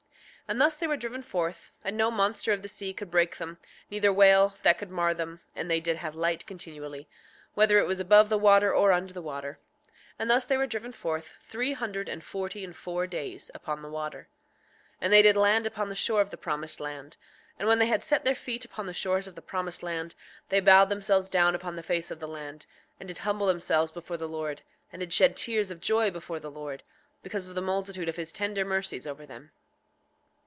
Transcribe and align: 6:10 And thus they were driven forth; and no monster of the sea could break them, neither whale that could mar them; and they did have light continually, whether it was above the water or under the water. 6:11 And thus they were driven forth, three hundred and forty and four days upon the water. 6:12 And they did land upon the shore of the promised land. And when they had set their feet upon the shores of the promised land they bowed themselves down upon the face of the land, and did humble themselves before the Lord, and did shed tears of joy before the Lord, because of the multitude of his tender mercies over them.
6:10 0.51 0.55
And 0.55 0.59
thus 0.61 0.75
they 0.75 0.87
were 0.87 0.97
driven 0.97 1.23
forth; 1.23 1.71
and 1.81 1.95
no 1.95 2.11
monster 2.11 2.51
of 2.51 2.61
the 2.61 2.67
sea 2.67 2.93
could 2.93 3.09
break 3.09 3.37
them, 3.37 3.57
neither 3.89 4.11
whale 4.11 4.57
that 4.63 4.77
could 4.77 4.89
mar 4.91 5.13
them; 5.13 5.39
and 5.55 5.71
they 5.71 5.79
did 5.79 5.95
have 5.95 6.13
light 6.13 6.45
continually, 6.45 7.07
whether 7.53 7.79
it 7.79 7.87
was 7.87 8.01
above 8.01 8.27
the 8.27 8.37
water 8.37 8.73
or 8.73 8.91
under 8.91 9.13
the 9.13 9.21
water. 9.21 9.59
6:11 9.85 9.93
And 10.19 10.29
thus 10.29 10.45
they 10.45 10.57
were 10.57 10.67
driven 10.67 10.91
forth, 10.91 11.37
three 11.39 11.71
hundred 11.71 12.09
and 12.09 12.21
forty 12.21 12.65
and 12.65 12.75
four 12.75 13.07
days 13.07 13.49
upon 13.53 13.81
the 13.81 13.87
water. 13.87 14.27
6:12 14.95 14.97
And 14.99 15.13
they 15.13 15.21
did 15.21 15.37
land 15.37 15.65
upon 15.65 15.87
the 15.87 15.95
shore 15.95 16.19
of 16.19 16.31
the 16.31 16.35
promised 16.37 16.81
land. 16.81 17.15
And 17.57 17.65
when 17.65 17.79
they 17.79 17.87
had 17.87 18.03
set 18.03 18.25
their 18.25 18.35
feet 18.35 18.65
upon 18.65 18.87
the 18.87 18.93
shores 18.93 19.27
of 19.27 19.35
the 19.35 19.41
promised 19.41 19.81
land 19.83 20.15
they 20.49 20.59
bowed 20.59 20.89
themselves 20.89 21.29
down 21.29 21.55
upon 21.55 21.77
the 21.77 21.83
face 21.83 22.11
of 22.11 22.19
the 22.19 22.27
land, 22.27 22.65
and 22.99 23.07
did 23.07 23.19
humble 23.19 23.45
themselves 23.47 23.89
before 23.89 24.17
the 24.17 24.27
Lord, 24.27 24.63
and 24.91 24.99
did 24.99 25.13
shed 25.13 25.37
tears 25.37 25.71
of 25.71 25.79
joy 25.79 26.11
before 26.11 26.41
the 26.41 26.51
Lord, 26.51 26.83
because 27.23 27.47
of 27.47 27.55
the 27.55 27.61
multitude 27.61 28.09
of 28.09 28.17
his 28.17 28.33
tender 28.33 28.65
mercies 28.65 29.07
over 29.07 29.25
them. 29.25 29.51